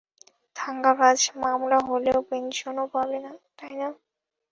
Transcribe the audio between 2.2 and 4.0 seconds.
পেনশনও পাবে না, তাই না?